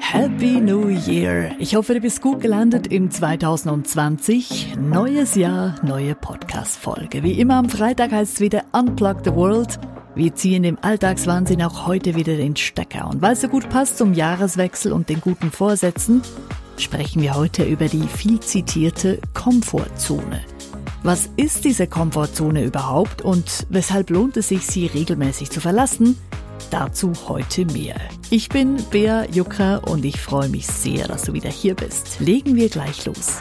Happy 0.00 0.60
New 0.60 0.88
Year! 0.88 1.52
Ich 1.58 1.74
hoffe, 1.74 1.94
du 1.94 2.00
bist 2.00 2.20
gut 2.20 2.40
gelandet 2.40 2.86
im 2.86 3.10
2020. 3.10 4.76
Neues 4.78 5.34
Jahr, 5.36 5.76
neue 5.82 6.14
Podcast-Folge. 6.14 7.22
Wie 7.22 7.40
immer 7.40 7.56
am 7.56 7.70
Freitag 7.70 8.12
heißt 8.12 8.34
es 8.34 8.40
wieder 8.40 8.64
Unplug 8.72 9.18
the 9.24 9.34
World. 9.34 9.78
Wir 10.14 10.34
ziehen 10.34 10.64
dem 10.64 10.78
Alltagswahnsinn 10.82 11.62
auch 11.62 11.86
heute 11.86 12.14
wieder 12.14 12.36
den 12.36 12.56
Stecker. 12.56 13.08
Und 13.08 13.22
weil 13.22 13.32
es 13.32 13.40
so 13.40 13.48
gut 13.48 13.70
passt 13.70 13.96
zum 13.96 14.12
Jahreswechsel 14.12 14.92
und 14.92 15.08
den 15.08 15.22
guten 15.22 15.50
Vorsätzen, 15.50 16.20
sprechen 16.76 17.22
wir 17.22 17.34
heute 17.34 17.64
über 17.64 17.86
die 17.86 18.06
viel 18.06 18.38
zitierte 18.40 19.18
Komfortzone. 19.32 20.42
Was 21.02 21.30
ist 21.36 21.64
diese 21.64 21.86
Komfortzone 21.86 22.62
überhaupt 22.64 23.22
und 23.22 23.66
weshalb 23.70 24.10
lohnt 24.10 24.36
es 24.36 24.48
sich, 24.48 24.66
sie 24.66 24.86
regelmäßig 24.86 25.50
zu 25.50 25.60
verlassen? 25.60 26.18
Dazu 26.70 27.12
heute 27.28 27.64
mehr. 27.66 27.96
Ich 28.30 28.48
bin 28.48 28.76
Bea 28.90 29.26
Jucker 29.30 29.86
und 29.86 30.04
ich 30.04 30.20
freue 30.20 30.48
mich 30.48 30.66
sehr, 30.66 31.08
dass 31.08 31.22
du 31.22 31.32
wieder 31.32 31.50
hier 31.50 31.74
bist. 31.74 32.20
Legen 32.20 32.56
wir 32.56 32.68
gleich 32.68 33.04
los. 33.04 33.40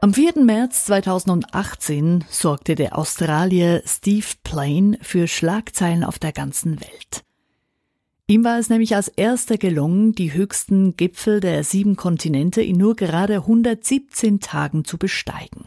Am 0.00 0.14
4. 0.14 0.38
März 0.42 0.86
2018 0.86 2.24
sorgte 2.30 2.76
der 2.76 2.96
Australier 2.96 3.82
Steve 3.84 4.26
Plain 4.42 4.96
für 5.02 5.28
Schlagzeilen 5.28 6.02
auf 6.02 6.18
der 6.18 6.32
ganzen 6.32 6.80
Welt. 6.80 7.27
Ihm 8.30 8.44
war 8.44 8.58
es 8.58 8.68
nämlich 8.68 8.94
als 8.94 9.08
erster 9.08 9.56
gelungen, 9.56 10.12
die 10.12 10.34
höchsten 10.34 10.96
Gipfel 10.96 11.40
der 11.40 11.64
sieben 11.64 11.96
Kontinente 11.96 12.60
in 12.60 12.76
nur 12.76 12.94
gerade 12.94 13.36
117 13.36 14.40
Tagen 14.40 14.84
zu 14.84 14.98
besteigen. 14.98 15.64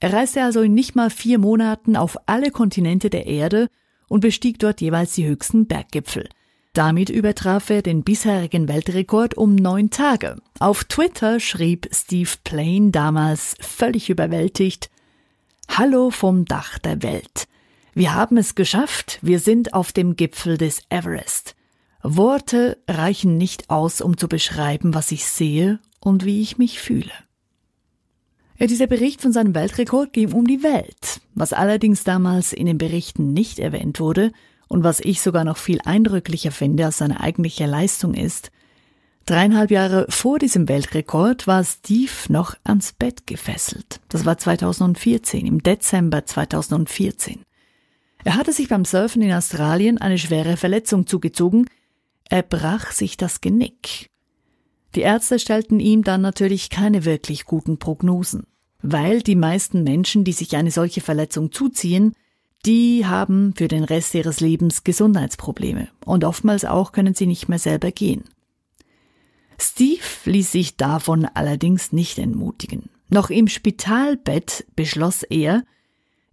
Er 0.00 0.14
reiste 0.14 0.42
also 0.42 0.62
in 0.62 0.72
nicht 0.72 0.96
mal 0.96 1.10
vier 1.10 1.38
Monaten 1.38 1.94
auf 1.94 2.16
alle 2.24 2.52
Kontinente 2.52 3.10
der 3.10 3.26
Erde 3.26 3.68
und 4.08 4.20
bestieg 4.20 4.58
dort 4.58 4.80
jeweils 4.80 5.12
die 5.12 5.26
höchsten 5.26 5.66
Berggipfel. 5.66 6.30
Damit 6.72 7.10
übertraf 7.10 7.68
er 7.68 7.82
den 7.82 8.02
bisherigen 8.02 8.66
Weltrekord 8.66 9.36
um 9.36 9.54
neun 9.54 9.90
Tage. 9.90 10.36
Auf 10.60 10.84
Twitter 10.84 11.38
schrieb 11.38 11.86
Steve 11.92 12.30
Plain 12.44 12.92
damals 12.92 13.56
völlig 13.60 14.08
überwältigt 14.08 14.88
Hallo 15.68 16.08
vom 16.08 16.46
Dach 16.46 16.78
der 16.78 17.02
Welt. 17.02 17.46
Wir 17.92 18.14
haben 18.14 18.38
es 18.38 18.54
geschafft, 18.54 19.18
wir 19.20 19.38
sind 19.38 19.74
auf 19.74 19.92
dem 19.92 20.16
Gipfel 20.16 20.56
des 20.56 20.82
Everest. 20.88 21.56
Worte 22.02 22.78
reichen 22.88 23.36
nicht 23.36 23.70
aus, 23.70 24.00
um 24.00 24.16
zu 24.16 24.28
beschreiben, 24.28 24.94
was 24.94 25.12
ich 25.12 25.26
sehe 25.26 25.80
und 26.00 26.24
wie 26.24 26.40
ich 26.42 26.58
mich 26.58 26.80
fühle. 26.80 27.12
Ja, 28.58 28.66
dieser 28.66 28.86
Bericht 28.86 29.22
von 29.22 29.32
seinem 29.32 29.54
Weltrekord 29.54 30.12
ging 30.12 30.32
um 30.32 30.46
die 30.46 30.62
Welt, 30.62 31.20
was 31.34 31.52
allerdings 31.52 32.02
damals 32.02 32.52
in 32.52 32.66
den 32.66 32.78
Berichten 32.78 33.32
nicht 33.32 33.58
erwähnt 33.58 34.00
wurde 34.00 34.32
und 34.66 34.84
was 34.84 35.00
ich 35.00 35.20
sogar 35.20 35.44
noch 35.44 35.56
viel 35.56 35.80
eindrücklicher 35.84 36.50
finde 36.50 36.86
als 36.86 36.98
seine 36.98 37.20
eigentliche 37.20 37.66
Leistung 37.66 38.14
ist, 38.14 38.50
dreieinhalb 39.26 39.70
Jahre 39.70 40.06
vor 40.08 40.38
diesem 40.38 40.68
Weltrekord 40.68 41.46
war 41.46 41.62
Steve 41.62 42.10
noch 42.28 42.56
ans 42.64 42.92
Bett 42.92 43.26
gefesselt. 43.26 44.00
Das 44.08 44.24
war 44.24 44.38
2014, 44.38 45.46
im 45.46 45.62
Dezember 45.62 46.24
2014. 46.24 47.42
Er 48.24 48.34
hatte 48.34 48.52
sich 48.52 48.68
beim 48.68 48.84
Surfen 48.84 49.22
in 49.22 49.32
Australien 49.32 49.98
eine 49.98 50.18
schwere 50.18 50.56
Verletzung 50.56 51.06
zugezogen, 51.06 51.66
er 52.28 52.42
brach 52.42 52.92
sich 52.92 53.16
das 53.16 53.40
Genick. 53.40 54.10
Die 54.94 55.00
Ärzte 55.00 55.38
stellten 55.38 55.80
ihm 55.80 56.02
dann 56.02 56.20
natürlich 56.20 56.70
keine 56.70 57.04
wirklich 57.04 57.44
guten 57.44 57.78
Prognosen, 57.78 58.46
weil 58.82 59.22
die 59.22 59.34
meisten 59.34 59.82
Menschen, 59.82 60.24
die 60.24 60.32
sich 60.32 60.56
eine 60.56 60.70
solche 60.70 61.00
Verletzung 61.00 61.52
zuziehen, 61.52 62.14
die 62.66 63.06
haben 63.06 63.54
für 63.56 63.68
den 63.68 63.84
Rest 63.84 64.14
ihres 64.14 64.40
Lebens 64.40 64.84
Gesundheitsprobleme 64.84 65.88
und 66.04 66.24
oftmals 66.24 66.64
auch 66.64 66.92
können 66.92 67.14
sie 67.14 67.26
nicht 67.26 67.48
mehr 67.48 67.58
selber 67.58 67.92
gehen. 67.92 68.24
Steve 69.60 70.02
ließ 70.24 70.52
sich 70.52 70.76
davon 70.76 71.24
allerdings 71.24 71.92
nicht 71.92 72.18
entmutigen. 72.18 72.90
Noch 73.08 73.30
im 73.30 73.48
Spitalbett 73.48 74.66
beschloss 74.76 75.22
er, 75.22 75.64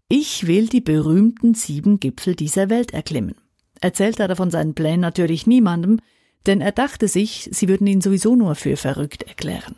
ich 0.08 0.46
will 0.46 0.68
die 0.68 0.82
berühmten 0.82 1.56
sieben 1.56 2.00
Gipfel 2.00 2.36
dieser 2.36 2.70
Welt 2.70 2.92
erklimmen 2.92 3.36
erzählte 3.86 4.24
er 4.24 4.36
von 4.36 4.52
seinen 4.52 4.74
Plänen 4.74 5.02
natürlich 5.02 5.48
niemandem, 5.48 6.00
denn 6.46 6.62
er 6.62 6.72
dachte 6.72 7.08
sich, 7.08 7.50
sie 7.52 7.68
würden 7.68 7.88
ihn 7.88 8.02
sowieso 8.02 8.36
nur 8.36 8.56
für 8.56 8.78
verrückt 8.78 9.24
erklären. 9.24 9.76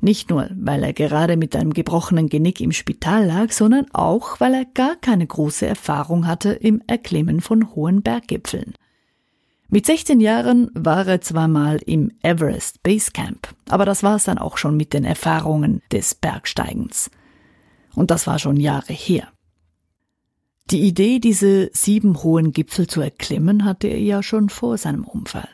Nicht 0.00 0.30
nur, 0.30 0.48
weil 0.54 0.82
er 0.82 0.92
gerade 0.92 1.36
mit 1.36 1.54
einem 1.54 1.72
gebrochenen 1.72 2.28
Genick 2.28 2.60
im 2.60 2.72
Spital 2.72 3.26
lag, 3.26 3.52
sondern 3.52 3.86
auch, 3.92 4.40
weil 4.40 4.54
er 4.54 4.64
gar 4.64 4.96
keine 4.96 5.26
große 5.26 5.64
Erfahrung 5.64 6.26
hatte 6.26 6.50
im 6.50 6.82
Erklimmen 6.88 7.40
von 7.40 7.74
hohen 7.74 8.02
Berggipfeln. 8.02 8.74
Mit 9.68 9.86
16 9.86 10.20
Jahren 10.20 10.70
war 10.74 11.06
er 11.06 11.20
zwar 11.20 11.48
mal 11.48 11.78
im 11.86 12.10
Everest 12.22 12.82
Base 12.82 13.12
Camp, 13.12 13.48
aber 13.68 13.84
das 13.84 14.02
war 14.02 14.16
es 14.16 14.24
dann 14.24 14.38
auch 14.38 14.58
schon 14.58 14.76
mit 14.76 14.92
den 14.92 15.04
Erfahrungen 15.04 15.82
des 15.92 16.14
Bergsteigens. 16.14 17.10
Und 17.94 18.10
das 18.10 18.26
war 18.26 18.38
schon 18.38 18.56
Jahre 18.56 18.92
her. 18.92 19.28
Die 20.72 20.80
Idee, 20.80 21.18
diese 21.18 21.68
sieben 21.74 22.22
hohen 22.22 22.52
Gipfel 22.52 22.86
zu 22.86 23.02
erklimmen, 23.02 23.66
hatte 23.66 23.88
er 23.88 24.00
ja 24.00 24.22
schon 24.22 24.48
vor 24.48 24.78
seinem 24.78 25.04
Unfall. 25.04 25.48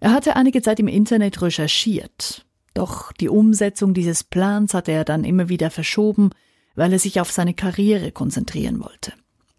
Er 0.00 0.12
hatte 0.12 0.34
einige 0.34 0.62
Zeit 0.62 0.80
im 0.80 0.88
Internet 0.88 1.40
recherchiert, 1.42 2.44
doch 2.74 3.12
die 3.12 3.28
Umsetzung 3.28 3.94
dieses 3.94 4.24
Plans 4.24 4.74
hatte 4.74 4.90
er 4.90 5.04
dann 5.04 5.22
immer 5.22 5.48
wieder 5.48 5.70
verschoben, 5.70 6.30
weil 6.74 6.92
er 6.92 6.98
sich 6.98 7.20
auf 7.20 7.30
seine 7.30 7.54
Karriere 7.54 8.10
konzentrieren 8.10 8.80
wollte. 8.80 9.12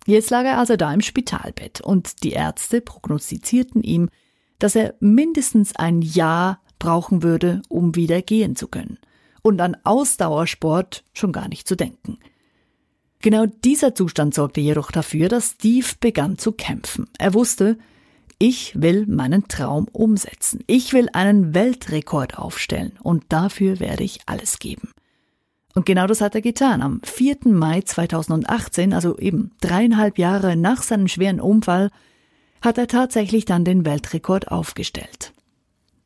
Jetzt 0.06 0.32
lag 0.32 0.44
er 0.44 0.58
also 0.58 0.76
da 0.76 0.94
im 0.94 1.02
Spitalbett 1.02 1.80
und 1.80 2.24
die 2.24 2.34
Ärzte 2.34 2.82
prognostizierten 2.82 3.84
ihm, 3.84 4.10
dass 4.60 4.76
er 4.76 4.96
mindestens 5.00 5.78
ein 5.78 6.02
Jahr 6.02 6.62
brauchen 6.78 7.24
würde, 7.24 7.62
um 7.70 7.96
wieder 7.96 8.22
gehen 8.22 8.58
zu 8.58 8.68
können. 8.68 9.00
Und 9.42 9.62
an 9.62 9.78
Ausdauersport 9.86 11.06
schon 11.14 11.32
gar 11.32 11.48
nicht 11.48 11.70
zu 11.70 11.76
denken. 11.76 12.20
Genau 13.22 13.46
dieser 13.46 13.96
Zustand 13.96 14.34
sorgte 14.34 14.62
jedoch 14.62 14.92
dafür, 14.92 15.28
dass 15.28 15.52
Steve 15.52 15.88
begann 16.00 16.38
zu 16.38 16.52
kämpfen. 16.52 17.08
Er 17.18 17.34
wusste, 17.34 17.78
ich 18.40 18.80
will 18.80 19.08
meinen 19.08 19.48
Traum 19.48 19.88
umsetzen. 19.92 20.64
Ich 20.68 20.94
will 20.94 21.10
einen 21.14 21.56
Weltrekord 21.56 22.38
aufstellen 22.38 22.94
und 23.02 23.24
dafür 23.30 23.80
werde 23.80 24.04
ich 24.04 24.20
alles 24.28 24.60
geben. 24.60 24.92
Und 25.74 25.86
genau 25.86 26.08
das 26.08 26.22
hat 26.22 26.36
er 26.36 26.42
getan. 26.42 26.82
Am 26.82 27.02
4. 27.04 27.38
Mai 27.46 27.82
2018, 27.82 28.94
also 28.94 29.18
eben 29.18 29.52
dreieinhalb 29.62 30.18
Jahre 30.18 30.56
nach 30.56 30.84
seinem 30.84 31.08
schweren 31.08 31.40
Unfall, 31.40 31.90
hat 32.62 32.78
er 32.78 32.88
tatsächlich 32.88 33.46
dann 33.46 33.66
den 33.66 33.86
Weltrekord 33.86 34.52
aufgestellt. 34.52 35.34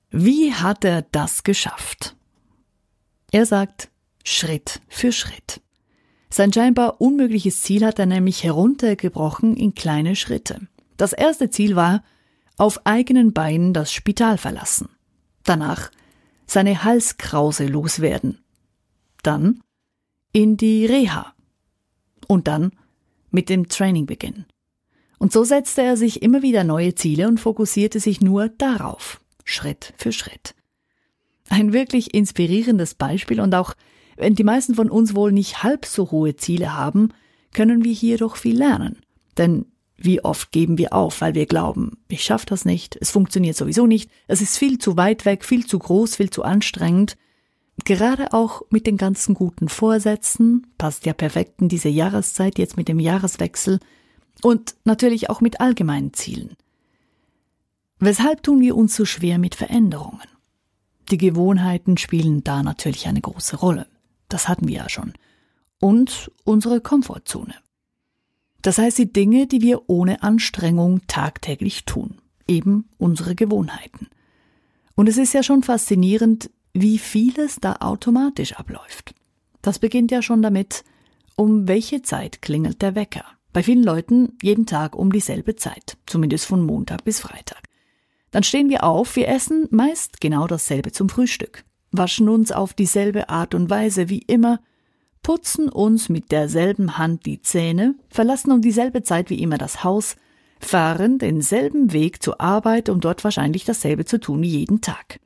Wie 0.09 0.53
hat 0.53 0.83
er 0.83 1.03
das 1.03 1.43
geschafft? 1.43 2.15
Er 3.31 3.45
sagt 3.45 3.89
Schritt 4.25 4.81
für 4.89 5.13
Schritt. 5.13 5.61
Sein 6.33 6.53
scheinbar 6.53 7.01
unmögliches 7.01 7.61
Ziel 7.61 7.85
hat 7.85 7.99
er 7.99 8.05
nämlich 8.05 8.43
heruntergebrochen 8.43 9.55
in 9.57 9.75
kleine 9.75 10.15
Schritte. 10.15 10.67
Das 10.95 11.11
erste 11.11 11.49
Ziel 11.49 11.75
war, 11.75 12.03
auf 12.57 12.85
eigenen 12.85 13.33
Beinen 13.33 13.73
das 13.73 13.91
Spital 13.91 14.37
verlassen. 14.37 14.87
Danach 15.43 15.91
seine 16.45 16.83
Halskrause 16.83 17.65
loswerden. 17.65 18.39
Dann 19.23 19.61
in 20.31 20.55
die 20.55 20.85
Reha. 20.85 21.33
Und 22.27 22.47
dann 22.47 22.71
mit 23.29 23.49
dem 23.49 23.67
Training 23.67 24.05
beginnen. 24.05 24.45
Und 25.17 25.33
so 25.33 25.43
setzte 25.43 25.81
er 25.81 25.97
sich 25.97 26.21
immer 26.21 26.41
wieder 26.41 26.63
neue 26.63 26.95
Ziele 26.95 27.27
und 27.27 27.39
fokussierte 27.39 27.99
sich 27.99 28.21
nur 28.21 28.47
darauf, 28.47 29.19
Schritt 29.43 29.93
für 29.97 30.11
Schritt. 30.11 30.55
Ein 31.49 31.73
wirklich 31.73 32.13
inspirierendes 32.13 32.95
Beispiel 32.95 33.41
und 33.41 33.53
auch 33.53 33.73
wenn 34.21 34.35
die 34.35 34.43
meisten 34.43 34.75
von 34.75 34.91
uns 34.91 35.15
wohl 35.15 35.31
nicht 35.31 35.63
halb 35.63 35.83
so 35.83 36.11
hohe 36.11 36.35
Ziele 36.35 36.75
haben, 36.75 37.09
können 37.53 37.83
wir 37.83 37.91
hier 37.91 38.19
doch 38.19 38.35
viel 38.35 38.55
lernen. 38.55 38.97
Denn 39.35 39.65
wie 39.97 40.23
oft 40.23 40.51
geben 40.51 40.77
wir 40.77 40.93
auf, 40.93 41.21
weil 41.21 41.33
wir 41.33 41.47
glauben, 41.47 41.97
ich 42.07 42.23
schaffe 42.23 42.45
das 42.45 42.63
nicht, 42.63 42.95
es 43.01 43.09
funktioniert 43.09 43.57
sowieso 43.57 43.87
nicht, 43.87 44.11
es 44.27 44.41
ist 44.41 44.57
viel 44.59 44.77
zu 44.77 44.95
weit 44.95 45.25
weg, 45.25 45.43
viel 45.43 45.65
zu 45.65 45.79
groß, 45.79 46.17
viel 46.17 46.29
zu 46.29 46.43
anstrengend. 46.43 47.17
Gerade 47.83 48.31
auch 48.31 48.61
mit 48.69 48.85
den 48.85 48.97
ganzen 48.97 49.33
guten 49.33 49.69
Vorsätzen, 49.69 50.67
passt 50.77 51.07
ja 51.07 51.13
perfekt 51.13 51.59
in 51.59 51.67
diese 51.67 51.89
Jahreszeit 51.89 52.59
jetzt 52.59 52.77
mit 52.77 52.87
dem 52.87 52.99
Jahreswechsel 52.99 53.79
und 54.43 54.75
natürlich 54.85 55.31
auch 55.31 55.41
mit 55.41 55.61
allgemeinen 55.61 56.13
Zielen. 56.13 56.55
Weshalb 57.97 58.43
tun 58.43 58.61
wir 58.61 58.77
uns 58.77 58.95
so 58.95 59.05
schwer 59.05 59.39
mit 59.39 59.55
Veränderungen? 59.55 60.21
Die 61.09 61.17
Gewohnheiten 61.17 61.97
spielen 61.97 62.43
da 62.43 62.61
natürlich 62.61 63.07
eine 63.07 63.21
große 63.21 63.57
Rolle 63.57 63.87
das 64.33 64.47
hatten 64.47 64.67
wir 64.67 64.75
ja 64.75 64.89
schon, 64.89 65.13
und 65.79 66.31
unsere 66.43 66.81
Komfortzone. 66.81 67.55
Das 68.61 68.77
heißt 68.77 68.97
die 68.99 69.11
Dinge, 69.11 69.47
die 69.47 69.61
wir 69.61 69.89
ohne 69.89 70.21
Anstrengung 70.23 71.01
tagtäglich 71.07 71.85
tun, 71.85 72.19
eben 72.47 72.89
unsere 72.97 73.35
Gewohnheiten. 73.35 74.07
Und 74.95 75.09
es 75.09 75.17
ist 75.17 75.33
ja 75.33 75.41
schon 75.41 75.63
faszinierend, 75.63 76.51
wie 76.73 76.99
vieles 76.99 77.57
da 77.59 77.77
automatisch 77.79 78.53
abläuft. 78.53 79.15
Das 79.61 79.79
beginnt 79.79 80.11
ja 80.11 80.21
schon 80.21 80.41
damit, 80.41 80.83
um 81.35 81.67
welche 81.67 82.01
Zeit 82.01 82.41
klingelt 82.41 82.81
der 82.81 82.95
Wecker. 82.95 83.25
Bei 83.53 83.63
vielen 83.63 83.83
Leuten 83.83 84.37
jeden 84.41 84.65
Tag 84.65 84.95
um 84.95 85.11
dieselbe 85.11 85.55
Zeit, 85.55 85.97
zumindest 86.05 86.45
von 86.45 86.65
Montag 86.65 87.03
bis 87.03 87.19
Freitag. 87.19 87.63
Dann 88.29 88.43
stehen 88.43 88.69
wir 88.69 88.83
auf, 88.83 89.15
wir 89.15 89.27
essen 89.27 89.67
meist 89.71 90.21
genau 90.21 90.47
dasselbe 90.47 90.91
zum 90.93 91.09
Frühstück, 91.09 91.65
waschen 91.91 92.29
uns 92.29 92.51
auf 92.51 92.73
dieselbe 92.73 93.29
Art 93.29 93.53
und 93.53 93.69
Weise 93.69 94.09
wie 94.09 94.19
immer, 94.19 94.59
putzen 95.23 95.69
uns 95.69 96.09
mit 96.09 96.31
derselben 96.31 96.97
Hand 96.97 97.25
die 97.25 97.41
Zähne, 97.41 97.95
verlassen 98.09 98.51
um 98.51 98.61
dieselbe 98.61 99.03
Zeit 99.03 99.29
wie 99.29 99.41
immer 99.41 99.57
das 99.57 99.83
Haus, 99.83 100.15
fahren 100.59 101.19
denselben 101.19 101.93
Weg 101.93 102.23
zur 102.23 102.39
Arbeit, 102.39 102.89
um 102.89 102.99
dort 102.99 103.23
wahrscheinlich 103.23 103.65
dasselbe 103.65 104.05
zu 104.05 104.19
tun 104.19 104.41
wie 104.41 104.59
jeden 104.59 104.81
Tag. 104.81 105.19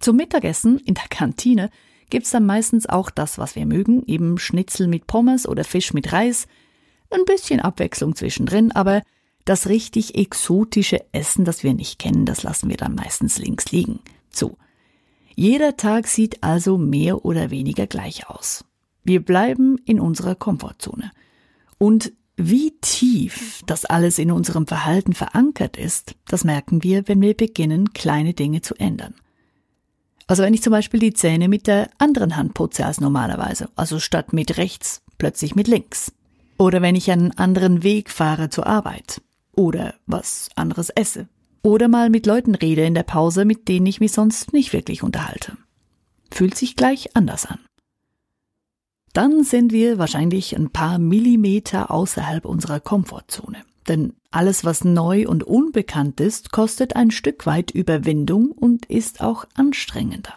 Zum 0.00 0.16
Mittagessen 0.16 0.78
in 0.78 0.94
der 0.94 1.08
Kantine 1.08 1.70
gibt's 2.10 2.30
dann 2.30 2.44
meistens 2.44 2.88
auch 2.88 3.10
das, 3.10 3.38
was 3.38 3.56
wir 3.56 3.66
mögen, 3.66 4.04
eben 4.06 4.38
Schnitzel 4.38 4.88
mit 4.88 5.06
Pommes 5.06 5.48
oder 5.48 5.64
Fisch 5.64 5.94
mit 5.94 6.12
Reis, 6.12 6.46
ein 7.10 7.24
bisschen 7.24 7.60
Abwechslung 7.60 8.14
zwischendrin, 8.16 8.72
aber 8.72 9.02
das 9.44 9.68
richtig 9.68 10.14
exotische 10.16 11.04
Essen, 11.12 11.44
das 11.44 11.62
wir 11.62 11.74
nicht 11.74 11.98
kennen, 11.98 12.26
das 12.26 12.42
lassen 12.42 12.68
wir 12.68 12.76
dann 12.76 12.94
meistens 12.94 13.38
links 13.38 13.72
liegen. 13.72 14.00
So. 14.30 14.56
Jeder 15.34 15.76
Tag 15.76 16.06
sieht 16.06 16.42
also 16.42 16.78
mehr 16.78 17.24
oder 17.24 17.50
weniger 17.50 17.86
gleich 17.86 18.28
aus. 18.28 18.64
Wir 19.04 19.24
bleiben 19.24 19.78
in 19.84 20.00
unserer 20.00 20.34
Komfortzone. 20.34 21.10
Und 21.78 22.12
wie 22.36 22.72
tief 22.80 23.62
das 23.66 23.84
alles 23.84 24.18
in 24.18 24.30
unserem 24.30 24.66
Verhalten 24.66 25.12
verankert 25.12 25.76
ist, 25.76 26.14
das 26.26 26.44
merken 26.44 26.82
wir, 26.82 27.08
wenn 27.08 27.20
wir 27.20 27.34
beginnen, 27.34 27.92
kleine 27.92 28.34
Dinge 28.34 28.62
zu 28.62 28.74
ändern. 28.74 29.14
Also 30.26 30.42
wenn 30.42 30.54
ich 30.54 30.62
zum 30.62 30.70
Beispiel 30.70 31.00
die 31.00 31.12
Zähne 31.12 31.48
mit 31.48 31.66
der 31.66 31.90
anderen 31.98 32.36
Hand 32.36 32.54
putze 32.54 32.86
als 32.86 33.00
normalerweise, 33.00 33.68
also 33.76 33.98
statt 33.98 34.32
mit 34.32 34.56
rechts 34.56 35.02
plötzlich 35.18 35.54
mit 35.54 35.68
links. 35.68 36.12
Oder 36.58 36.80
wenn 36.80 36.94
ich 36.94 37.10
einen 37.10 37.32
anderen 37.32 37.82
Weg 37.82 38.10
fahre 38.10 38.48
zur 38.48 38.66
Arbeit. 38.66 39.20
Oder 39.54 39.94
was 40.06 40.48
anderes 40.54 40.90
esse. 40.90 41.28
Oder 41.62 41.88
mal 41.88 42.10
mit 42.10 42.26
Leuten 42.26 42.54
rede 42.54 42.82
in 42.82 42.94
der 42.94 43.04
Pause, 43.04 43.44
mit 43.44 43.68
denen 43.68 43.86
ich 43.86 44.00
mich 44.00 44.12
sonst 44.12 44.52
nicht 44.52 44.72
wirklich 44.72 45.02
unterhalte. 45.02 45.56
Fühlt 46.30 46.56
sich 46.56 46.76
gleich 46.76 47.14
anders 47.16 47.46
an. 47.46 47.60
Dann 49.12 49.44
sind 49.44 49.72
wir 49.72 49.98
wahrscheinlich 49.98 50.56
ein 50.56 50.70
paar 50.70 50.98
Millimeter 50.98 51.90
außerhalb 51.90 52.44
unserer 52.44 52.80
Komfortzone. 52.80 53.58
Denn 53.86 54.14
alles, 54.30 54.64
was 54.64 54.84
neu 54.84 55.28
und 55.28 55.44
unbekannt 55.44 56.20
ist, 56.20 56.52
kostet 56.52 56.96
ein 56.96 57.10
Stück 57.10 57.46
weit 57.46 57.70
Überwindung 57.70 58.50
und 58.50 58.86
ist 58.86 59.20
auch 59.20 59.44
anstrengender. 59.54 60.34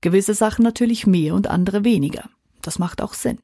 Gewisse 0.00 0.34
Sachen 0.34 0.62
natürlich 0.62 1.06
mehr 1.06 1.34
und 1.34 1.48
andere 1.48 1.84
weniger. 1.84 2.28
Das 2.60 2.78
macht 2.78 3.02
auch 3.02 3.14
Sinn. 3.14 3.38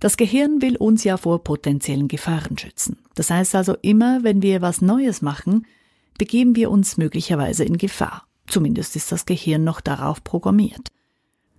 Das 0.00 0.16
Gehirn 0.16 0.60
will 0.62 0.76
uns 0.76 1.04
ja 1.04 1.16
vor 1.16 1.44
potenziellen 1.44 2.08
Gefahren 2.08 2.58
schützen. 2.58 2.98
Das 3.14 3.30
heißt 3.30 3.54
also 3.54 3.76
immer, 3.82 4.24
wenn 4.24 4.42
wir 4.42 4.62
was 4.62 4.80
Neues 4.80 5.22
machen, 5.22 5.66
begeben 6.18 6.56
wir 6.56 6.70
uns 6.70 6.96
möglicherweise 6.96 7.64
in 7.64 7.78
Gefahr. 7.78 8.26
Zumindest 8.46 8.96
ist 8.96 9.12
das 9.12 9.26
Gehirn 9.26 9.64
noch 9.64 9.80
darauf 9.80 10.24
programmiert. 10.24 10.88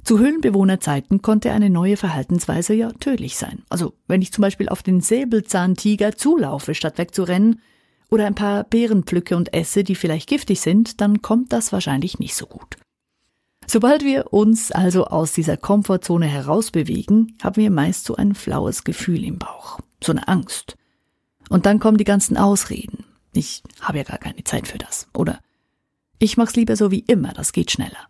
Zu 0.03 0.19
Höhlenbewohnerzeiten 0.19 1.21
konnte 1.21 1.51
eine 1.51 1.69
neue 1.69 1.95
Verhaltensweise 1.95 2.73
ja 2.73 2.91
tödlich 2.91 3.37
sein. 3.37 3.63
Also 3.69 3.93
wenn 4.07 4.21
ich 4.21 4.33
zum 4.33 4.41
Beispiel 4.41 4.67
auf 4.67 4.83
den 4.83 4.99
Säbelzahntiger 4.99 6.17
zulaufe, 6.17 6.75
statt 6.75 6.97
wegzurennen, 6.97 7.61
oder 8.09 8.27
ein 8.27 8.35
paar 8.35 8.63
Beeren 8.63 9.03
pflücke 9.03 9.35
und 9.35 9.53
esse, 9.53 9.83
die 9.83 9.95
vielleicht 9.95 10.29
giftig 10.29 10.61
sind, 10.61 11.01
dann 11.01 11.21
kommt 11.21 11.51
das 11.51 11.71
wahrscheinlich 11.71 12.19
nicht 12.19 12.35
so 12.35 12.45
gut. 12.45 12.77
Sobald 13.65 14.03
wir 14.03 14.33
uns 14.33 14.71
also 14.71 15.05
aus 15.05 15.31
dieser 15.31 15.57
Komfortzone 15.57 16.27
herausbewegen, 16.27 17.37
haben 17.41 17.55
wir 17.55 17.71
meist 17.71 18.05
so 18.05 18.15
ein 18.15 18.35
flaues 18.35 18.83
Gefühl 18.83 19.23
im 19.23 19.39
Bauch, 19.39 19.79
so 20.03 20.11
eine 20.11 20.27
Angst. 20.27 20.75
Und 21.49 21.65
dann 21.65 21.79
kommen 21.79 21.97
die 21.97 22.03
ganzen 22.03 22.37
Ausreden. 22.37 23.05
Ich 23.33 23.63
habe 23.81 23.97
ja 23.97 24.03
gar 24.03 24.19
keine 24.19 24.43
Zeit 24.43 24.67
für 24.67 24.77
das. 24.77 25.07
Oder 25.13 25.39
ich 26.19 26.37
mach's 26.37 26.55
lieber 26.55 26.75
so 26.75 26.91
wie 26.91 27.03
immer, 27.07 27.33
das 27.33 27.51
geht 27.51 27.71
schneller. 27.71 28.07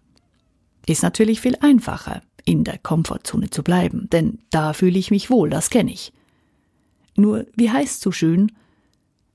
Ist 0.86 1.04
natürlich 1.04 1.42
viel 1.42 1.58
einfacher, 1.62 2.22
in 2.46 2.64
der 2.64 2.78
Komfortzone 2.78 3.50
zu 3.50 3.64
bleiben, 3.64 4.10
denn 4.12 4.40
da 4.50 4.74
fühle 4.74 5.00
ich 5.00 5.12
mich 5.12 5.30
wohl, 5.30 5.50
das 5.50 5.70
kenne 5.70 5.92
ich. 5.92 6.12
Nur, 7.16 7.48
wie 7.56 7.72
heißt 7.72 8.02
so 8.02 8.12
schön, 8.12 8.52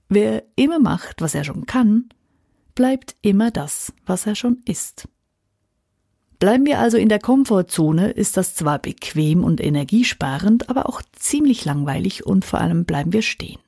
wer 0.08 0.44
immer 0.56 0.78
macht, 0.78 1.22
was 1.22 1.34
er 1.34 1.44
schon 1.44 1.64
kann, 1.66 2.10
bleibt 2.74 3.16
immer 3.22 3.50
das, 3.50 3.92
was 4.04 4.26
er 4.26 4.34
schon 4.34 4.58
ist. 4.64 5.08
Bleiben 6.38 6.66
wir 6.66 6.78
also 6.78 6.96
in 6.98 7.08
der 7.08 7.18
Komfortzone, 7.18 8.10
ist 8.10 8.36
das 8.36 8.54
zwar 8.54 8.78
bequem 8.78 9.42
und 9.42 9.60
energiesparend, 9.60 10.68
aber 10.68 10.88
auch 10.88 11.02
ziemlich 11.12 11.64
langweilig 11.64 12.26
und 12.26 12.44
vor 12.44 12.60
allem 12.60 12.84
bleiben 12.84 13.12
wir 13.12 13.22
stehen. 13.22 13.58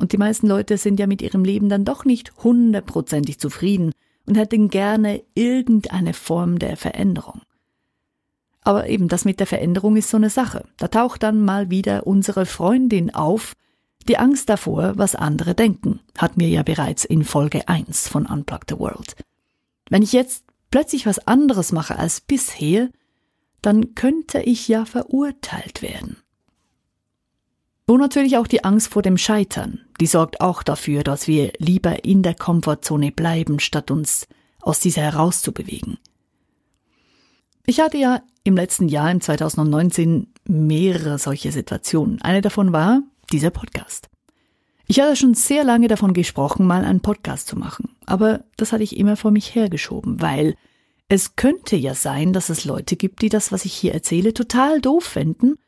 Und 0.00 0.12
die 0.12 0.18
meisten 0.18 0.46
Leute 0.46 0.78
sind 0.78 0.98
ja 0.98 1.06
mit 1.06 1.20
ihrem 1.20 1.44
Leben 1.44 1.68
dann 1.68 1.84
doch 1.84 2.06
nicht 2.06 2.32
hundertprozentig 2.42 3.38
zufrieden 3.38 3.92
und 4.24 4.36
hätten 4.36 4.70
gerne 4.70 5.22
irgendeine 5.34 6.14
Form 6.14 6.58
der 6.58 6.78
Veränderung. 6.78 7.42
Aber 8.62 8.88
eben 8.88 9.08
das 9.08 9.26
mit 9.26 9.40
der 9.40 9.46
Veränderung 9.46 9.96
ist 9.96 10.08
so 10.08 10.16
eine 10.16 10.30
Sache. 10.30 10.64
Da 10.78 10.88
taucht 10.88 11.22
dann 11.22 11.44
mal 11.44 11.68
wieder 11.68 12.06
unsere 12.06 12.46
Freundin 12.46 13.14
auf, 13.14 13.54
die 14.08 14.16
Angst 14.16 14.48
davor, 14.48 14.94
was 14.96 15.14
andere 15.14 15.54
denken, 15.54 16.00
hat 16.16 16.38
mir 16.38 16.48
ja 16.48 16.62
bereits 16.62 17.04
in 17.04 17.22
Folge 17.22 17.68
1 17.68 18.08
von 18.08 18.24
Unplug 18.24 18.62
the 18.70 18.78
World. 18.78 19.16
Wenn 19.90 20.02
ich 20.02 20.14
jetzt 20.14 20.44
plötzlich 20.70 21.04
was 21.04 21.26
anderes 21.26 21.72
mache 21.72 21.98
als 21.98 22.22
bisher, 22.22 22.88
dann 23.60 23.94
könnte 23.94 24.40
ich 24.40 24.66
ja 24.66 24.86
verurteilt 24.86 25.82
werden. 25.82 26.16
Und 27.86 28.00
natürlich 28.00 28.36
auch 28.36 28.46
die 28.46 28.64
Angst 28.64 28.88
vor 28.88 29.02
dem 29.02 29.18
Scheitern, 29.18 29.80
die 30.00 30.06
sorgt 30.06 30.40
auch 30.40 30.62
dafür, 30.62 31.02
dass 31.02 31.26
wir 31.26 31.52
lieber 31.58 32.04
in 32.04 32.22
der 32.22 32.34
Komfortzone 32.34 33.10
bleiben, 33.10 33.58
statt 33.58 33.90
uns 33.90 34.28
aus 34.60 34.80
dieser 34.80 35.02
herauszubewegen. 35.02 35.98
Ich 37.66 37.80
hatte 37.80 37.98
ja 37.98 38.22
im 38.44 38.56
letzten 38.56 38.88
Jahr, 38.88 39.10
im 39.10 39.20
2019, 39.20 40.28
mehrere 40.46 41.18
solche 41.18 41.52
Situationen. 41.52 42.20
Eine 42.22 42.40
davon 42.40 42.72
war 42.72 43.02
dieser 43.32 43.50
Podcast. 43.50 44.08
Ich 44.86 44.98
hatte 44.98 45.14
schon 45.14 45.34
sehr 45.34 45.62
lange 45.62 45.86
davon 45.86 46.14
gesprochen, 46.14 46.66
mal 46.66 46.84
einen 46.84 47.00
Podcast 47.00 47.46
zu 47.46 47.56
machen, 47.56 47.94
aber 48.06 48.42
das 48.56 48.72
hatte 48.72 48.82
ich 48.82 48.96
immer 48.96 49.16
vor 49.16 49.30
mich 49.30 49.54
hergeschoben, 49.54 50.20
weil 50.20 50.56
es 51.08 51.36
könnte 51.36 51.76
ja 51.76 51.94
sein, 51.94 52.32
dass 52.32 52.48
es 52.50 52.64
Leute 52.64 52.96
gibt, 52.96 53.22
die 53.22 53.28
das, 53.28 53.52
was 53.52 53.64
ich 53.64 53.72
hier 53.72 53.94
erzähle, 53.94 54.34
total 54.34 54.80
doof 54.80 55.04
finden 55.04 55.58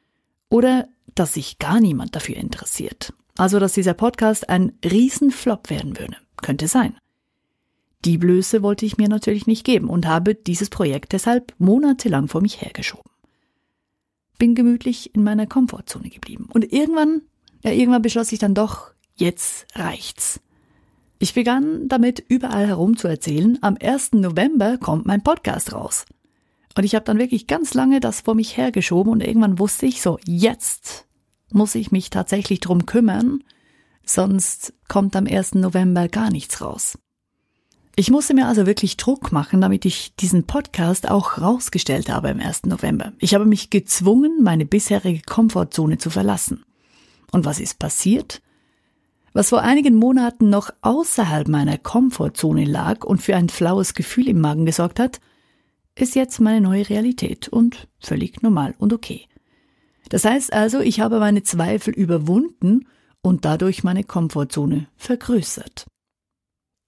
oder 0.49 0.89
dass 1.15 1.35
sich 1.35 1.59
gar 1.59 1.81
niemand 1.81 2.17
dafür 2.17 2.37
interessiert. 2.37 3.13
Also, 3.37 3.59
dass 3.59 3.73
dieser 3.73 3.95
Podcast 3.95 4.49
ein 4.49 4.73
Riesenflop 4.85 5.71
werden 5.71 5.99
würde. 5.99 6.17
Könnte 6.37 6.69
sein. 6.69 6.97
Die 8.05 8.19
Blöße 8.19 8.63
wollte 8.63 8.85
ich 8.85 8.97
mir 8.97 9.09
natürlich 9.09 9.47
nicht 9.47 9.65
geben 9.65 9.89
und 9.89 10.07
habe 10.07 10.35
dieses 10.35 10.71
Projekt 10.71 11.13
deshalb 11.13 11.55
monatelang 11.59 12.29
vor 12.29 12.43
mich 12.43 12.61
hergeschoben. 12.61 13.11
Bin 14.39 14.55
gemütlich 14.55 15.15
in 15.15 15.23
meiner 15.23 15.47
Komfortzone 15.47 16.11
geblieben. 16.11 16.49
Und 16.53 16.73
irgendwann, 16.73 17.23
ja, 17.63 17.71
irgendwann 17.71 18.03
beschloss 18.03 18.33
ich 18.33 18.41
dann 18.41 18.55
doch, 18.55 18.91
jetzt 19.15 19.67
reicht's. 19.77 20.41
Ich 21.21 21.35
begann 21.35 21.87
damit 21.89 22.25
überall 22.27 22.67
herum 22.67 22.97
zu 22.97 23.07
erzählen, 23.07 23.57
am 23.61 23.77
1. 23.81 24.15
November 24.15 24.79
kommt 24.79 25.07
mein 25.07 25.23
Podcast 25.23 25.73
raus. 25.73 26.05
Und 26.75 26.85
ich 26.85 26.95
habe 26.95 27.05
dann 27.05 27.19
wirklich 27.19 27.47
ganz 27.47 27.75
lange 27.75 28.01
das 28.01 28.23
vor 28.23 28.35
mich 28.35 28.57
hergeschoben 28.57 29.13
und 29.13 29.23
irgendwann 29.23 29.59
wusste 29.59 29.87
ich 29.87 30.01
so, 30.01 30.19
jetzt 30.25 31.07
muss 31.51 31.75
ich 31.75 31.93
mich 31.93 32.11
tatsächlich 32.11 32.61
drum 32.61 32.87
kümmern, 32.87 33.45
sonst 34.05 34.73
kommt 34.89 35.15
am 35.17 35.27
1. 35.27 35.55
November 35.55 36.09
gar 36.09 36.31
nichts 36.31 36.61
raus. 36.61 36.99
Ich 37.95 38.11
musste 38.11 38.33
mir 38.33 38.47
also 38.47 38.65
wirklich 38.67 38.97
Druck 38.97 39.33
machen, 39.33 39.61
damit 39.61 39.85
ich 39.85 40.17
diesen 40.17 40.45
Podcast 40.45 41.11
auch 41.11 41.39
rausgestellt 41.39 42.09
habe 42.09 42.31
am 42.31 42.41
1. 42.41 42.65
November. 42.65 43.13
Ich 43.19 43.35
habe 43.35 43.45
mich 43.45 43.69
gezwungen, 43.69 44.43
meine 44.43 44.65
bisherige 44.65 45.21
Komfortzone 45.27 45.99
zu 45.99 46.09
verlassen. 46.09 46.65
Und 47.33 47.45
was 47.45 47.61
ist 47.61 47.79
passiert? 47.79 48.41
Was 49.35 49.51
vor 49.51 49.61
einigen 49.61 49.95
Monaten 49.95 50.49
noch 50.49 50.71
außerhalb 50.81 51.49
meiner 51.49 51.77
Komfortzone 51.77 52.65
lag 52.65 53.05
und 53.05 53.21
für 53.21 53.37
ein 53.37 53.51
flaues 53.51 53.93
Gefühl 53.93 54.29
im 54.29 54.41
Magen 54.41 54.65
gesorgt 54.65 54.99
hat, 54.99 55.21
ist 55.97 56.15
jetzt 56.15 56.41
meine 56.41 56.61
neue 56.61 56.89
Realität 56.89 57.49
und 57.49 57.89
völlig 58.01 58.43
normal 58.43 58.75
und 58.79 58.93
okay. 58.93 59.27
Das 60.09 60.25
heißt 60.25 60.53
also, 60.53 60.81
ich 60.81 61.01
habe 61.01 61.19
meine 61.19 61.43
Zweifel 61.43 61.95
überwunden 61.95 62.87
und 63.23 63.45
dadurch 63.45 63.85
meine 63.85 64.05
Komfortzone 64.05 64.89
vergrößert. 64.97 65.87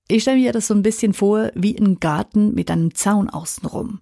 Ich 0.09 0.23
stelle 0.23 0.39
mir 0.39 0.53
das 0.53 0.67
so 0.67 0.75
ein 0.75 0.83
bisschen 0.83 1.15
vor 1.15 1.51
wie 1.55 1.79
ein 1.79 2.01
Garten 2.01 2.55
mit 2.55 2.71
einem 2.71 2.95
Zaun 2.95 3.31
außenrum. 3.31 4.01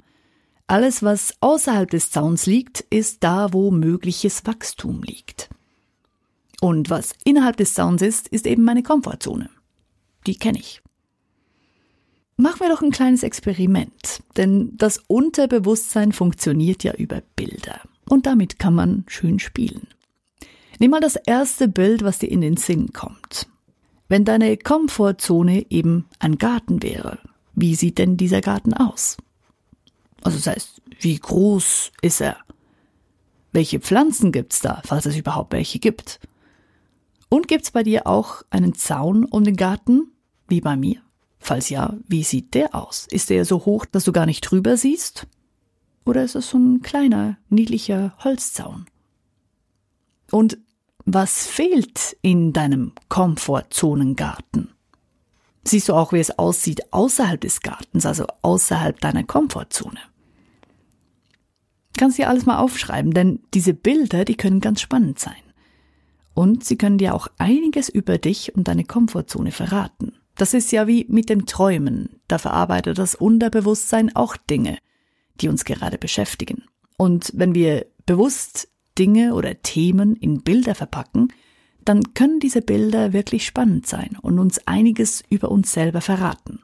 Alles, 0.66 1.02
was 1.02 1.34
außerhalb 1.40 1.90
des 1.90 2.10
Zauns 2.10 2.46
liegt, 2.46 2.80
ist 2.90 3.22
da, 3.22 3.52
wo 3.52 3.70
mögliches 3.70 4.46
Wachstum 4.46 5.02
liegt. 5.02 5.50
Und 6.60 6.90
was 6.90 7.14
innerhalb 7.24 7.56
des 7.56 7.74
Zauns 7.74 8.02
ist, 8.02 8.28
ist 8.28 8.46
eben 8.46 8.64
meine 8.64 8.82
Komfortzone. 8.82 9.50
Die 10.26 10.36
kenne 10.36 10.58
ich. 10.58 10.81
Machen 12.42 12.60
wir 12.60 12.68
doch 12.68 12.82
ein 12.82 12.90
kleines 12.90 13.22
Experiment, 13.22 14.22
denn 14.36 14.76
das 14.76 14.98
Unterbewusstsein 15.06 16.12
funktioniert 16.12 16.84
ja 16.84 16.94
über 16.94 17.22
Bilder 17.36 17.80
und 18.08 18.26
damit 18.26 18.58
kann 18.58 18.74
man 18.74 19.04
schön 19.06 19.38
spielen. 19.38 19.86
Nimm 20.78 20.90
mal 20.90 21.00
das 21.00 21.16
erste 21.16 21.68
Bild, 21.68 22.02
was 22.02 22.18
dir 22.18 22.30
in 22.30 22.40
den 22.40 22.56
Sinn 22.56 22.92
kommt. 22.92 23.46
Wenn 24.08 24.24
deine 24.24 24.56
Komfortzone 24.56 25.70
eben 25.70 26.06
ein 26.18 26.36
Garten 26.36 26.82
wäre, 26.82 27.18
wie 27.54 27.74
sieht 27.74 27.98
denn 27.98 28.16
dieser 28.16 28.40
Garten 28.40 28.74
aus? 28.74 29.16
Also 30.22 30.38
das 30.38 30.46
heißt, 30.48 30.82
wie 31.00 31.18
groß 31.18 31.92
ist 32.02 32.20
er? 32.20 32.36
Welche 33.52 33.80
Pflanzen 33.80 34.32
gibt's 34.32 34.60
da, 34.60 34.82
falls 34.84 35.06
es 35.06 35.16
überhaupt 35.16 35.52
welche 35.52 35.78
gibt? 35.78 36.20
Und 37.28 37.48
gibt's 37.48 37.70
bei 37.70 37.82
dir 37.82 38.06
auch 38.06 38.42
einen 38.50 38.74
Zaun 38.74 39.24
um 39.24 39.44
den 39.44 39.56
Garten, 39.56 40.12
wie 40.48 40.60
bei 40.60 40.76
mir? 40.76 41.00
Falls 41.42 41.70
ja, 41.70 41.96
wie 42.06 42.22
sieht 42.22 42.54
der 42.54 42.72
aus? 42.72 43.08
Ist 43.10 43.28
der 43.28 43.44
so 43.44 43.64
hoch, 43.64 43.84
dass 43.84 44.04
du 44.04 44.12
gar 44.12 44.26
nicht 44.26 44.42
drüber 44.42 44.76
siehst? 44.76 45.26
Oder 46.04 46.22
ist 46.22 46.36
es 46.36 46.50
so 46.50 46.56
ein 46.56 46.82
kleiner, 46.82 47.36
niedlicher 47.48 48.14
Holzzaun? 48.22 48.86
Und 50.30 50.56
was 51.04 51.48
fehlt 51.48 52.16
in 52.22 52.52
deinem 52.52 52.92
Komfortzonengarten? 53.08 54.70
Siehst 55.64 55.88
du 55.88 55.94
auch, 55.94 56.12
wie 56.12 56.20
es 56.20 56.38
aussieht 56.38 56.92
außerhalb 56.92 57.40
des 57.40 57.60
Gartens, 57.60 58.06
also 58.06 58.26
außerhalb 58.42 59.00
deiner 59.00 59.24
Komfortzone? 59.24 59.98
Kannst 61.96 62.18
dir 62.18 62.28
alles 62.28 62.46
mal 62.46 62.58
aufschreiben, 62.58 63.12
denn 63.12 63.40
diese 63.52 63.74
Bilder, 63.74 64.24
die 64.24 64.36
können 64.36 64.60
ganz 64.60 64.80
spannend 64.80 65.18
sein. 65.18 65.34
Und 66.34 66.64
sie 66.64 66.78
können 66.78 66.98
dir 66.98 67.16
auch 67.16 67.26
einiges 67.38 67.88
über 67.88 68.18
dich 68.18 68.54
und 68.54 68.68
deine 68.68 68.84
Komfortzone 68.84 69.50
verraten. 69.50 70.12
Das 70.36 70.54
ist 70.54 70.72
ja 70.72 70.86
wie 70.86 71.06
mit 71.08 71.28
dem 71.28 71.46
Träumen. 71.46 72.20
Da 72.28 72.38
verarbeitet 72.38 72.98
das 72.98 73.14
Unterbewusstsein 73.14 74.14
auch 74.16 74.36
Dinge, 74.36 74.78
die 75.40 75.48
uns 75.48 75.64
gerade 75.64 75.98
beschäftigen. 75.98 76.64
Und 76.96 77.32
wenn 77.34 77.54
wir 77.54 77.86
bewusst 78.06 78.68
Dinge 78.98 79.34
oder 79.34 79.60
Themen 79.62 80.16
in 80.16 80.42
Bilder 80.42 80.74
verpacken, 80.74 81.32
dann 81.84 82.14
können 82.14 82.40
diese 82.40 82.62
Bilder 82.62 83.12
wirklich 83.12 83.44
spannend 83.44 83.86
sein 83.86 84.16
und 84.20 84.38
uns 84.38 84.66
einiges 84.66 85.24
über 85.28 85.50
uns 85.50 85.72
selber 85.72 86.00
verraten. 86.00 86.60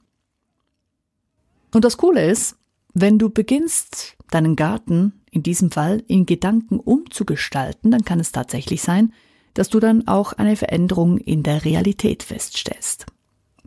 Und 1.73 1.85
das 1.85 1.97
Coole 1.97 2.31
ist, 2.31 2.57
wenn 2.95 3.19
du 3.19 3.31
beginnst, 3.31 4.17
deinen 4.31 4.57
Garten 4.57 5.21
in 5.31 5.43
diesem 5.43 5.71
Fall 5.71 6.03
in 6.07 6.27
Gedanken 6.27 6.79
umzugestalten, 6.79 7.91
dann 7.91 8.05
kann 8.05 8.21
es 8.21 8.33
tatsächlich 8.33 8.83
sein, 8.83 9.13
dass 9.55 9.69
du 9.69 9.81
dann 9.81 10.07
auch 10.07 10.33
eine 10.33 10.57
Veränderung 10.57 11.19
in 11.19 11.43
der 11.43 11.65
Realität 11.65 12.23
feststellst. 12.23 13.07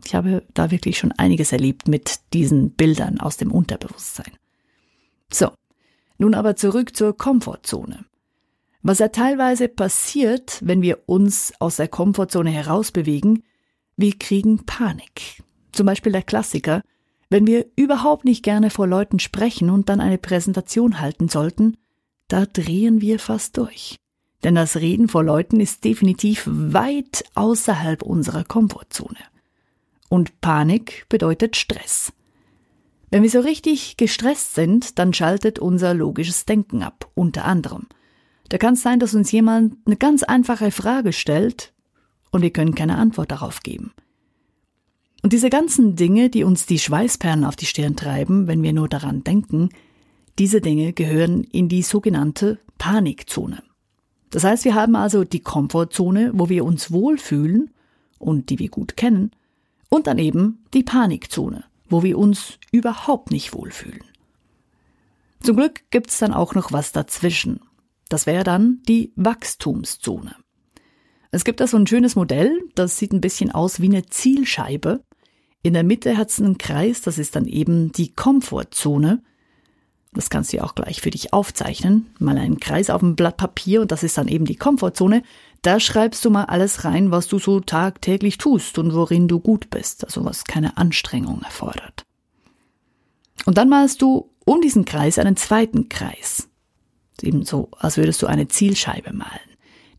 Ich 0.04 0.14
habe 0.14 0.44
da 0.54 0.70
wirklich 0.70 0.98
schon 0.98 1.12
einiges 1.12 1.52
erlebt 1.52 1.88
mit 1.88 2.20
diesen 2.32 2.72
Bildern 2.72 3.20
aus 3.20 3.36
dem 3.36 3.52
Unterbewusstsein. 3.52 4.32
So, 5.32 5.50
nun 6.18 6.34
aber 6.34 6.56
zurück 6.56 6.96
zur 6.96 7.16
Komfortzone. 7.16 8.04
Was 8.82 8.98
ja 8.98 9.08
teilweise 9.08 9.68
passiert, 9.68 10.58
wenn 10.60 10.82
wir 10.82 11.00
uns 11.06 11.52
aus 11.60 11.76
der 11.76 11.88
Komfortzone 11.88 12.50
herausbewegen, 12.50 13.44
wir 13.96 14.18
kriegen 14.18 14.66
Panik. 14.66 15.42
Zum 15.70 15.86
Beispiel 15.86 16.12
der 16.12 16.22
Klassiker, 16.22 16.82
wenn 17.30 17.46
wir 17.46 17.66
überhaupt 17.76 18.24
nicht 18.24 18.42
gerne 18.42 18.70
vor 18.70 18.86
Leuten 18.86 19.18
sprechen 19.18 19.70
und 19.70 19.88
dann 19.88 20.00
eine 20.00 20.18
Präsentation 20.18 21.00
halten 21.00 21.28
sollten, 21.28 21.76
da 22.28 22.44
drehen 22.44 23.00
wir 23.00 23.18
fast 23.18 23.56
durch. 23.56 23.96
Denn 24.42 24.54
das 24.54 24.76
Reden 24.76 25.08
vor 25.08 25.22
Leuten 25.22 25.60
ist 25.60 25.84
definitiv 25.84 26.46
weit 26.46 27.24
außerhalb 27.34 28.02
unserer 28.02 28.44
Komfortzone. 28.44 29.18
Und 30.12 30.42
Panik 30.42 31.06
bedeutet 31.08 31.56
Stress. 31.56 32.12
Wenn 33.10 33.22
wir 33.22 33.30
so 33.30 33.40
richtig 33.40 33.96
gestresst 33.96 34.54
sind, 34.54 34.98
dann 34.98 35.14
schaltet 35.14 35.58
unser 35.58 35.94
logisches 35.94 36.44
Denken 36.44 36.82
ab, 36.82 37.10
unter 37.14 37.46
anderem. 37.46 37.86
Da 38.50 38.58
kann 38.58 38.74
es 38.74 38.82
sein, 38.82 38.98
dass 38.98 39.14
uns 39.14 39.32
jemand 39.32 39.78
eine 39.86 39.96
ganz 39.96 40.22
einfache 40.22 40.70
Frage 40.70 41.14
stellt 41.14 41.72
und 42.30 42.42
wir 42.42 42.50
können 42.50 42.74
keine 42.74 42.98
Antwort 42.98 43.30
darauf 43.30 43.60
geben. 43.60 43.94
Und 45.22 45.32
diese 45.32 45.48
ganzen 45.48 45.96
Dinge, 45.96 46.28
die 46.28 46.44
uns 46.44 46.66
die 46.66 46.78
Schweißperlen 46.78 47.46
auf 47.46 47.56
die 47.56 47.64
Stirn 47.64 47.96
treiben, 47.96 48.46
wenn 48.48 48.62
wir 48.62 48.74
nur 48.74 48.90
daran 48.90 49.24
denken, 49.24 49.70
diese 50.38 50.60
Dinge 50.60 50.92
gehören 50.92 51.42
in 51.42 51.70
die 51.70 51.80
sogenannte 51.80 52.58
Panikzone. 52.76 53.62
Das 54.28 54.44
heißt, 54.44 54.66
wir 54.66 54.74
haben 54.74 54.94
also 54.94 55.24
die 55.24 55.40
Komfortzone, 55.40 56.32
wo 56.34 56.50
wir 56.50 56.66
uns 56.66 56.92
wohlfühlen 56.92 57.70
und 58.18 58.50
die 58.50 58.58
wir 58.58 58.68
gut 58.68 58.98
kennen, 58.98 59.30
und 59.92 60.06
dann 60.06 60.18
eben 60.18 60.64
die 60.72 60.82
Panikzone, 60.82 61.64
wo 61.90 62.02
wir 62.02 62.16
uns 62.16 62.58
überhaupt 62.70 63.30
nicht 63.30 63.52
wohlfühlen. 63.52 64.04
Zum 65.42 65.56
Glück 65.56 65.82
gibt's 65.90 66.18
dann 66.18 66.32
auch 66.32 66.54
noch 66.54 66.72
was 66.72 66.92
dazwischen. 66.92 67.60
Das 68.08 68.24
wäre 68.24 68.42
dann 68.42 68.80
die 68.88 69.12
Wachstumszone. 69.16 70.34
Es 71.30 71.44
gibt 71.44 71.60
da 71.60 71.66
so 71.66 71.76
ein 71.76 71.86
schönes 71.86 72.16
Modell, 72.16 72.58
das 72.74 72.96
sieht 72.96 73.12
ein 73.12 73.20
bisschen 73.20 73.50
aus 73.50 73.82
wie 73.82 73.88
eine 73.88 74.06
Zielscheibe. 74.06 75.04
In 75.62 75.74
der 75.74 75.84
Mitte 75.84 76.16
hat 76.16 76.30
es 76.30 76.40
einen 76.40 76.56
Kreis, 76.56 77.02
das 77.02 77.18
ist 77.18 77.36
dann 77.36 77.44
eben 77.44 77.92
die 77.92 78.14
Komfortzone. 78.14 79.22
Das 80.14 80.28
kannst 80.28 80.52
du 80.52 80.58
ja 80.58 80.64
auch 80.64 80.74
gleich 80.74 81.00
für 81.00 81.10
dich 81.10 81.32
aufzeichnen. 81.32 82.10
Mal 82.18 82.36
einen 82.36 82.60
Kreis 82.60 82.90
auf 82.90 83.00
dem 83.00 83.16
Blatt 83.16 83.38
Papier 83.38 83.80
und 83.80 83.92
das 83.92 84.02
ist 84.02 84.18
dann 84.18 84.28
eben 84.28 84.44
die 84.44 84.56
Komfortzone. 84.56 85.22
Da 85.62 85.80
schreibst 85.80 86.24
du 86.24 86.30
mal 86.30 86.44
alles 86.44 86.84
rein, 86.84 87.10
was 87.10 87.28
du 87.28 87.38
so 87.38 87.60
tagtäglich 87.60 88.36
tust 88.36 88.78
und 88.78 88.94
worin 88.94 89.26
du 89.26 89.40
gut 89.40 89.70
bist, 89.70 90.04
also 90.04 90.24
was 90.24 90.44
keine 90.44 90.76
Anstrengung 90.76 91.40
erfordert. 91.42 92.04
Und 93.46 93.56
dann 93.56 93.70
malst 93.70 94.02
du 94.02 94.30
um 94.44 94.60
diesen 94.60 94.84
Kreis 94.84 95.18
einen 95.18 95.36
zweiten 95.36 95.88
Kreis. 95.88 96.48
Ebenso, 97.22 97.68
als 97.78 97.96
würdest 97.96 98.20
du 98.20 98.26
eine 98.26 98.48
Zielscheibe 98.48 99.12
malen. 99.12 99.30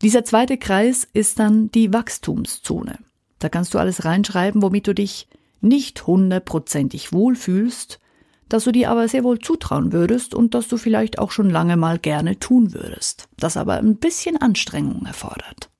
Dieser 0.02 0.24
zweite 0.24 0.58
Kreis 0.58 1.08
ist 1.12 1.38
dann 1.38 1.70
die 1.72 1.92
Wachstumszone. 1.92 2.98
Da 3.38 3.48
kannst 3.48 3.74
du 3.74 3.78
alles 3.78 4.04
reinschreiben, 4.04 4.62
womit 4.62 4.86
du 4.86 4.94
dich 4.94 5.28
nicht 5.60 6.06
hundertprozentig 6.06 7.12
wohlfühlst, 7.12 8.00
dass 8.48 8.64
du 8.64 8.72
dir 8.72 8.90
aber 8.90 9.08
sehr 9.08 9.24
wohl 9.24 9.38
zutrauen 9.38 9.92
würdest 9.92 10.34
und 10.34 10.54
dass 10.54 10.68
du 10.68 10.76
vielleicht 10.76 11.18
auch 11.18 11.30
schon 11.30 11.50
lange 11.50 11.76
mal 11.76 11.98
gerne 11.98 12.38
tun 12.38 12.74
würdest, 12.74 13.28
das 13.36 13.56
aber 13.56 13.74
ein 13.74 13.96
bisschen 13.96 14.36
Anstrengung 14.36 15.06
erfordert. 15.06 15.70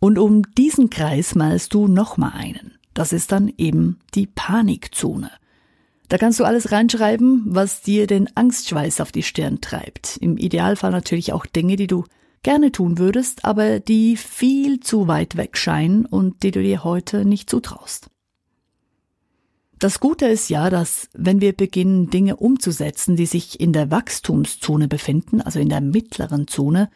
Und 0.00 0.18
um 0.18 0.42
diesen 0.54 0.90
Kreis 0.90 1.34
malst 1.34 1.74
du 1.74 1.86
nochmal 1.86 2.32
einen. 2.34 2.78
Das 2.94 3.12
ist 3.12 3.32
dann 3.32 3.52
eben 3.56 4.00
die 4.14 4.26
Panikzone. 4.26 5.30
Da 6.08 6.18
kannst 6.18 6.40
du 6.40 6.44
alles 6.44 6.72
reinschreiben, 6.72 7.44
was 7.46 7.82
dir 7.82 8.06
den 8.06 8.34
Angstschweiß 8.36 9.00
auf 9.00 9.12
die 9.12 9.22
Stirn 9.22 9.60
treibt. 9.60 10.16
Im 10.16 10.38
Idealfall 10.38 10.90
natürlich 10.90 11.32
auch 11.32 11.46
Dinge, 11.46 11.76
die 11.76 11.86
du 11.86 12.04
gerne 12.42 12.72
tun 12.72 12.98
würdest, 12.98 13.44
aber 13.44 13.78
die 13.78 14.16
viel 14.16 14.80
zu 14.80 15.06
weit 15.06 15.36
weg 15.36 15.56
scheinen 15.56 16.06
und 16.06 16.42
die 16.42 16.50
du 16.50 16.62
dir 16.62 16.82
heute 16.82 17.24
nicht 17.24 17.48
zutraust. 17.48 18.10
Das 19.80 19.98
Gute 19.98 20.26
ist 20.26 20.50
ja, 20.50 20.68
dass 20.68 21.08
wenn 21.14 21.40
wir 21.40 21.54
beginnen, 21.54 22.10
Dinge 22.10 22.36
umzusetzen, 22.36 23.16
die 23.16 23.24
sich 23.24 23.60
in 23.60 23.72
der 23.72 23.90
Wachstumszone 23.90 24.88
befinden, 24.88 25.40
also 25.40 25.58
in 25.58 25.70
der 25.70 25.80
mittleren 25.80 26.46
Zone, 26.46 26.90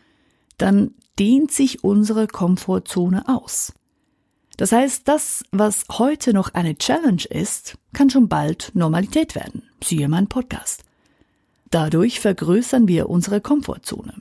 dann 0.58 0.90
dehnt 1.18 1.50
sich 1.50 1.82
unsere 1.82 2.26
Komfortzone 2.26 3.26
aus. 3.26 3.72
Das 4.58 4.70
heißt, 4.70 5.08
das, 5.08 5.44
was 5.50 5.86
heute 5.92 6.34
noch 6.34 6.52
eine 6.52 6.76
Challenge 6.76 7.24
ist, 7.30 7.78
kann 7.94 8.10
schon 8.10 8.28
bald 8.28 8.70
Normalität 8.74 9.34
werden. 9.34 9.62
Siehe 9.82 10.06
mein 10.08 10.28
Podcast. 10.28 10.84
Dadurch 11.70 12.20
vergrößern 12.20 12.86
wir 12.86 13.08
unsere 13.08 13.40
Komfortzone. 13.40 14.20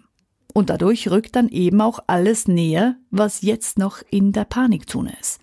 Und 0.53 0.69
dadurch 0.69 1.11
rückt 1.11 1.35
dann 1.35 1.49
eben 1.49 1.81
auch 1.81 1.99
alles 2.07 2.47
näher, 2.47 2.95
was 3.11 3.41
jetzt 3.41 3.77
noch 3.77 4.01
in 4.09 4.31
der 4.31 4.45
Panikzone 4.45 5.13
ist. 5.19 5.41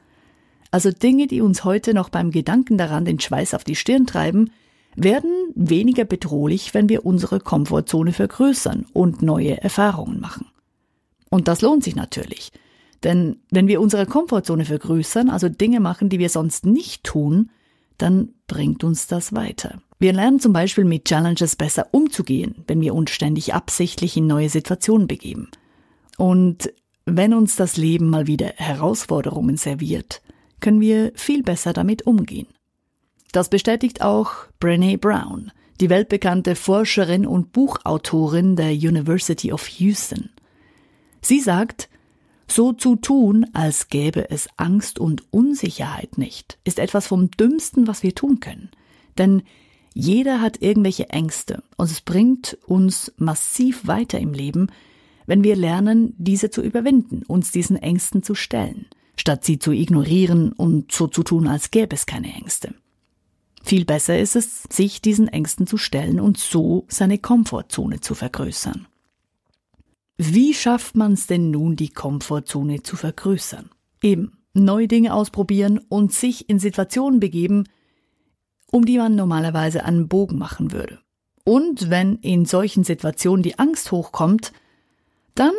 Also 0.71 0.91
Dinge, 0.91 1.27
die 1.27 1.41
uns 1.41 1.65
heute 1.65 1.95
noch 1.95 2.09
beim 2.09 2.31
Gedanken 2.31 2.79
daran 2.79 3.05
den 3.05 3.21
Schweiß 3.21 3.55
auf 3.55 3.65
die 3.65 3.77
Stirn 3.77 4.07
treiben, 4.07 4.51
werden 4.97 5.31
weniger 5.55 6.05
bedrohlich, 6.05 6.75
wenn 6.75 6.89
wir 6.89 7.07
unsere 7.07 7.41
Komfortzone 7.41 8.13
vergrößern 8.13 8.87
und 8.93 9.23
neue 9.23 9.61
Erfahrungen 9.63 10.21
machen. 10.21 10.47
Und 11.29 11.49
das 11.49 11.61
lohnt 11.63 11.85
sich 11.85 11.97
natürlich. 11.97 12.53
Denn 13.03 13.37
wenn 13.51 13.69
wir 13.69 13.81
unsere 13.81 14.07
Komfortzone 14.07 14.65
vergrößern, 14.65 15.31
also 15.31 15.49
Dinge 15.49 15.81
machen, 15.81 16.09
die 16.09 16.19
wir 16.19 16.29
sonst 16.29 16.67
nicht 16.67 17.05
tun, 17.05 17.51
dann 17.99 18.31
bringt 18.47 18.85
uns 18.85 19.07
das 19.07 19.33
weiter. 19.33 19.81
Wir 19.99 20.13
lernen 20.13 20.41
zum 20.41 20.53
Beispiel 20.53 20.85
mit 20.85 21.05
Challenges 21.05 21.57
besser 21.57 21.89
umzugehen, 21.93 22.65
wenn 22.67 22.81
wir 22.81 22.95
uns 22.95 23.11
ständig 23.11 23.55
absichtlich 23.55 24.17
in 24.17 24.27
neue 24.27 24.49
Situationen 24.49 25.07
begeben. 25.07 25.49
Und 26.17 26.73
wenn 27.05 27.35
uns 27.35 27.57
das 27.57 27.77
Leben 27.77 28.09
mal 28.09 28.27
wieder 28.27 28.53
Herausforderungen 28.57 29.57
serviert, 29.57 30.23
können 30.61 30.81
wir 30.81 31.13
viel 31.15 31.43
besser 31.43 31.73
damit 31.73 32.07
umgehen. 32.07 32.47
Das 33.33 33.49
bestätigt 33.49 34.03
auch 34.03 34.33
Brené 34.61 34.99
Brown, 34.99 35.53
die 35.81 35.91
weltbekannte 35.91 36.57
Forscherin 36.57 37.27
und 37.27 37.53
Buchautorin 37.53 38.57
der 38.57 38.73
University 38.73 39.53
of 39.53 39.67
Houston. 39.69 40.31
Sie 41.23 41.41
sagt, 41.41 41.89
So 42.47 42.73
zu 42.73 42.97
tun, 42.97 43.47
als 43.53 43.89
gäbe 43.89 44.31
es 44.31 44.49
Angst 44.57 44.99
und 44.99 45.23
Unsicherheit 45.33 46.19
nicht, 46.19 46.59
ist 46.65 46.81
etwas 46.81 47.07
vom 47.07 47.31
Dümmsten, 47.31 47.87
was 47.87 48.03
wir 48.03 48.15
tun 48.15 48.41
können. 48.41 48.71
Denn 49.19 49.43
jeder 49.95 50.41
hat 50.41 50.61
irgendwelche 50.61 51.11
Ängste 51.11 51.63
und 51.77 51.91
es 51.91 52.01
bringt 52.01 52.59
uns 52.67 53.13
massiv 53.17 53.87
weiter 53.87 54.19
im 54.19 54.33
Leben, 54.33 54.69
wenn 55.27 55.45
wir 55.45 55.55
lernen, 55.55 56.15
diese 56.19 56.51
zu 56.51 56.61
überwinden, 56.63 57.23
uns 57.27 57.53
diesen 57.53 57.77
Ängsten 57.77 58.25
zu 58.25 58.35
stellen, 58.35 58.87
statt 59.21 59.45
sie 59.45 59.59
zu 59.59 59.71
ignorieren 59.71 60.53
und 60.53 60.93
so 60.93 61.07
zu 61.07 61.23
tun, 61.23 61.47
als 61.47 61.71
gäbe 61.71 61.95
es 61.95 62.07
keine 62.07 62.35
Ängste. 62.35 62.75
Viel 63.63 63.85
besser 63.85 64.19
ist 64.19 64.35
es, 64.35 64.63
sich 64.71 65.03
diesen 65.03 65.29
Ängsten 65.29 65.67
zu 65.67 65.77
stellen 65.77 66.19
und 66.19 66.39
so 66.39 66.87
seine 66.89 67.19
Komfortzone 67.19 68.01
zu 68.01 68.15
vergrößern. 68.15 68.87
Wie 70.17 70.55
schafft 70.55 70.97
man 70.97 71.13
es 71.13 71.27
denn 71.27 71.51
nun, 71.51 71.77
die 71.77 71.91
Komfortzone 71.91 72.83
zu 72.83 72.97
vergrößern? 72.97 73.69
Eben, 74.03 74.33
neue 74.55 74.89
Dinge 74.89 75.13
ausprobieren 75.13 75.79
und 75.91 76.13
sich 76.13 76.49
in 76.49 76.59
Situationen 76.59 77.21
begeben, 77.21 77.65
um 78.71 78.87
die 78.87 78.97
man 78.97 79.15
normalerweise 79.15 79.85
einen 79.85 80.09
Bogen 80.09 80.39
machen 80.39 80.73
würde. 80.73 80.99
Und 81.45 81.91
wenn 81.91 82.17
in 82.17 82.47
solchen 82.47 82.85
Situationen 82.85 83.43
die 83.43 83.59
Angst 83.59 83.93
hochkommt, 83.93 84.53
dann 85.35 85.53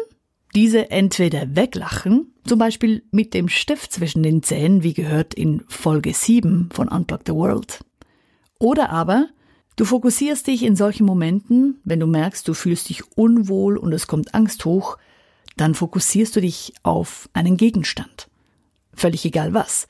diese 0.55 0.89
entweder 0.89 1.55
weglachen, 1.55 2.30
zum 2.45 2.59
Beispiel 2.59 3.03
mit 3.11 3.33
dem 3.33 3.49
Stift 3.49 3.91
zwischen 3.93 4.23
den 4.23 4.43
Zähnen, 4.43 4.83
wie 4.83 4.93
gehört 4.93 5.33
in 5.33 5.63
Folge 5.67 6.13
7 6.13 6.69
von 6.73 6.87
Unplug 6.87 7.21
the 7.25 7.33
World. 7.33 7.83
Oder 8.59 8.89
aber 8.89 9.27
Du 9.75 9.85
fokussierst 9.85 10.45
dich 10.47 10.63
in 10.63 10.75
solchen 10.75 11.05
Momenten, 11.05 11.79
wenn 11.83 11.99
du 11.99 12.05
merkst, 12.05 12.47
du 12.47 12.53
fühlst 12.53 12.89
dich 12.89 13.17
unwohl 13.17 13.77
und 13.77 13.93
es 13.93 14.05
kommt 14.05 14.35
Angst 14.35 14.65
hoch, 14.65 14.97
dann 15.57 15.75
fokussierst 15.75 16.35
du 16.35 16.41
dich 16.41 16.73
auf 16.83 17.29
einen 17.33 17.57
Gegenstand. 17.57 18.29
Völlig 18.93 19.25
egal 19.25 19.53
was. 19.53 19.87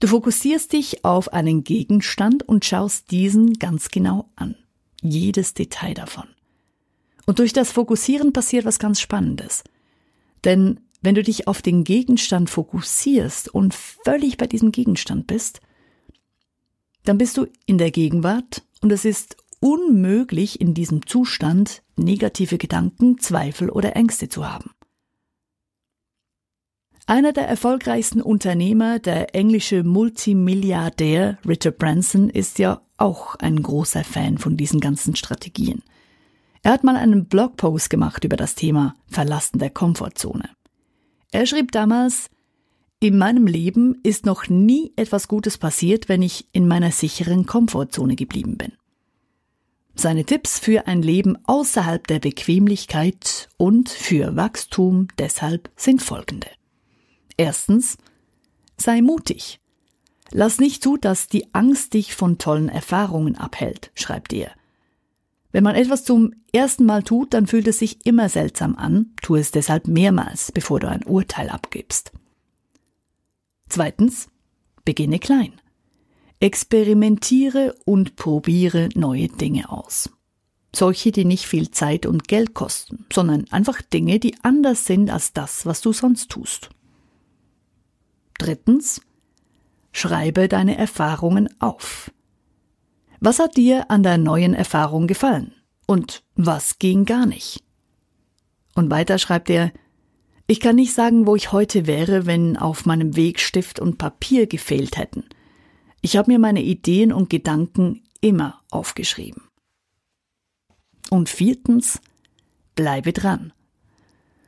Du 0.00 0.06
fokussierst 0.06 0.72
dich 0.72 1.04
auf 1.04 1.32
einen 1.32 1.64
Gegenstand 1.64 2.42
und 2.48 2.64
schaust 2.64 3.10
diesen 3.10 3.54
ganz 3.54 3.90
genau 3.90 4.30
an. 4.36 4.56
Jedes 5.02 5.54
Detail 5.54 5.94
davon. 5.94 6.28
Und 7.26 7.38
durch 7.38 7.52
das 7.52 7.72
Fokussieren 7.72 8.32
passiert 8.32 8.64
was 8.64 8.78
ganz 8.78 9.00
Spannendes. 9.00 9.64
Denn 10.44 10.80
wenn 11.04 11.14
du 11.14 11.22
dich 11.22 11.46
auf 11.48 11.60
den 11.60 11.84
Gegenstand 11.84 12.48
fokussierst 12.48 13.48
und 13.48 13.74
völlig 13.74 14.38
bei 14.38 14.46
diesem 14.46 14.72
Gegenstand 14.72 15.26
bist, 15.26 15.60
dann 17.04 17.18
bist 17.18 17.36
du 17.36 17.46
in 17.66 17.76
der 17.76 17.90
Gegenwart 17.90 18.62
und 18.80 18.90
es 18.90 19.04
ist 19.04 19.36
unmöglich 19.60 20.62
in 20.62 20.72
diesem 20.72 21.06
Zustand 21.06 21.82
negative 21.96 22.56
Gedanken, 22.56 23.18
Zweifel 23.18 23.68
oder 23.68 23.94
Ängste 23.96 24.30
zu 24.30 24.50
haben. 24.50 24.70
Einer 27.06 27.34
der 27.34 27.46
erfolgreichsten 27.48 28.22
Unternehmer, 28.22 28.98
der 28.98 29.34
englische 29.34 29.82
Multimilliardär 29.82 31.36
Richard 31.46 31.76
Branson, 31.76 32.30
ist 32.30 32.58
ja 32.58 32.80
auch 32.96 33.34
ein 33.34 33.62
großer 33.62 34.04
Fan 34.04 34.38
von 34.38 34.56
diesen 34.56 34.80
ganzen 34.80 35.16
Strategien. 35.16 35.82
Er 36.62 36.72
hat 36.72 36.82
mal 36.82 36.96
einen 36.96 37.26
Blogpost 37.26 37.90
gemacht 37.90 38.24
über 38.24 38.38
das 38.38 38.54
Thema 38.54 38.94
Verlassen 39.06 39.58
der 39.58 39.68
Komfortzone. 39.68 40.48
Er 41.34 41.46
schrieb 41.46 41.72
damals, 41.72 42.30
in 43.00 43.18
meinem 43.18 43.48
Leben 43.48 43.98
ist 44.04 44.24
noch 44.24 44.48
nie 44.48 44.92
etwas 44.94 45.26
Gutes 45.26 45.58
passiert, 45.58 46.08
wenn 46.08 46.22
ich 46.22 46.46
in 46.52 46.68
meiner 46.68 46.92
sicheren 46.92 47.44
Komfortzone 47.44 48.14
geblieben 48.14 48.56
bin. 48.56 48.70
Seine 49.96 50.24
Tipps 50.24 50.60
für 50.60 50.86
ein 50.86 51.02
Leben 51.02 51.36
außerhalb 51.44 52.06
der 52.06 52.20
Bequemlichkeit 52.20 53.48
und 53.56 53.88
für 53.88 54.36
Wachstum 54.36 55.08
deshalb 55.18 55.72
sind 55.74 56.02
folgende. 56.02 56.46
Erstens, 57.36 57.98
sei 58.76 59.02
mutig. 59.02 59.58
Lass 60.30 60.60
nicht 60.60 60.84
zu, 60.84 60.96
dass 60.96 61.26
die 61.26 61.52
Angst 61.52 61.94
dich 61.94 62.14
von 62.14 62.38
tollen 62.38 62.68
Erfahrungen 62.68 63.34
abhält, 63.34 63.90
schreibt 63.96 64.32
er. 64.32 64.52
Wenn 65.54 65.62
man 65.62 65.76
etwas 65.76 66.02
zum 66.02 66.34
ersten 66.52 66.84
Mal 66.84 67.04
tut, 67.04 67.32
dann 67.32 67.46
fühlt 67.46 67.68
es 67.68 67.78
sich 67.78 68.04
immer 68.04 68.28
seltsam 68.28 68.74
an, 68.74 69.12
tu 69.22 69.36
es 69.36 69.52
deshalb 69.52 69.86
mehrmals, 69.86 70.50
bevor 70.50 70.80
du 70.80 70.88
ein 70.88 71.04
Urteil 71.04 71.48
abgibst. 71.48 72.10
Zweitens, 73.68 74.26
beginne 74.84 75.20
klein. 75.20 75.52
Experimentiere 76.40 77.76
und 77.84 78.16
probiere 78.16 78.88
neue 78.96 79.28
Dinge 79.28 79.70
aus. 79.70 80.10
Solche, 80.74 81.12
die 81.12 81.24
nicht 81.24 81.46
viel 81.46 81.70
Zeit 81.70 82.04
und 82.04 82.26
Geld 82.26 82.54
kosten, 82.54 83.06
sondern 83.12 83.44
einfach 83.52 83.80
Dinge, 83.80 84.18
die 84.18 84.34
anders 84.42 84.86
sind 84.86 85.08
als 85.08 85.34
das, 85.34 85.66
was 85.66 85.80
du 85.80 85.92
sonst 85.92 86.32
tust. 86.32 86.70
Drittens, 88.38 89.02
schreibe 89.92 90.48
deine 90.48 90.76
Erfahrungen 90.76 91.48
auf. 91.60 92.10
Was 93.24 93.38
hat 93.38 93.56
dir 93.56 93.90
an 93.90 94.02
der 94.02 94.18
neuen 94.18 94.52
Erfahrung 94.52 95.06
gefallen? 95.06 95.54
Und 95.86 96.22
was 96.34 96.78
ging 96.78 97.06
gar 97.06 97.24
nicht? 97.24 97.64
Und 98.74 98.90
weiter 98.90 99.18
schreibt 99.18 99.48
er, 99.48 99.72
ich 100.46 100.60
kann 100.60 100.76
nicht 100.76 100.92
sagen, 100.92 101.26
wo 101.26 101.34
ich 101.34 101.50
heute 101.50 101.86
wäre, 101.86 102.26
wenn 102.26 102.58
auf 102.58 102.84
meinem 102.84 103.16
Weg 103.16 103.40
Stift 103.40 103.80
und 103.80 103.96
Papier 103.96 104.46
gefehlt 104.46 104.98
hätten. 104.98 105.24
Ich 106.02 106.18
habe 106.18 106.30
mir 106.30 106.38
meine 106.38 106.62
Ideen 106.62 107.14
und 107.14 107.30
Gedanken 107.30 108.02
immer 108.20 108.60
aufgeschrieben. 108.70 109.44
Und 111.08 111.30
viertens, 111.30 112.02
bleibe 112.74 113.14
dran. 113.14 113.54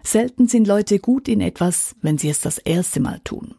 Selten 0.02 0.48
sind 0.48 0.66
Leute 0.66 0.98
gut 0.98 1.28
in 1.28 1.40
etwas, 1.40 1.96
wenn 2.02 2.18
sie 2.18 2.28
es 2.28 2.40
das 2.40 2.58
erste 2.58 3.00
Mal 3.00 3.20
tun. 3.20 3.54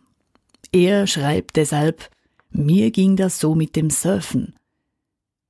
Er 0.71 1.07
schreibt 1.07 1.55
deshalb, 1.55 2.07
mir 2.51 2.91
ging 2.91 3.15
das 3.15 3.39
so 3.39 3.55
mit 3.55 3.75
dem 3.75 3.89
Surfen. 3.89 4.53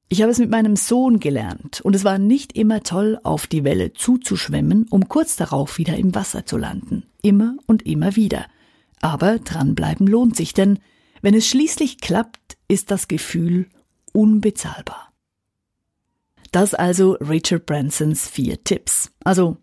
Ich 0.10 0.22
habe 0.22 0.32
es 0.32 0.40
mit 0.40 0.50
meinem 0.50 0.78
Sohn 0.78 1.20
gelernt 1.20 1.82
und 1.82 1.94
es 1.94 2.06
war 2.06 2.18
nicht 2.18 2.58
immer 2.58 2.82
toll, 2.82 3.20
auf 3.24 3.46
die 3.46 3.66
Welle 3.66 3.92
zuzuschwemmen, 3.94 4.86
um 4.90 5.10
kurz 5.10 5.36
darauf 5.36 5.78
wieder 5.78 5.98
im 5.98 6.16
Wasser 6.16 6.46
zu 6.46 6.56
landen. 6.58 7.04
Immer 7.22 7.58
und 7.66 7.86
immer 7.86 8.16
wieder. 8.16 8.46
Aber 9.02 9.38
dranbleiben 9.40 10.08
lohnt 10.08 10.38
sich, 10.38 10.54
denn 10.54 10.80
wenn 11.22 11.34
es 11.34 11.48
schließlich 11.48 12.00
klappt, 12.00 12.58
ist 12.70 12.90
das 12.90 13.10
Gefühl 13.10 13.68
unbezahlbar. 14.14 15.12
Das 16.52 16.74
also 16.74 17.14
Richard 17.20 17.66
Bransons 17.66 18.28
vier 18.28 18.64
Tipps. 18.64 19.12
Also 19.26 19.58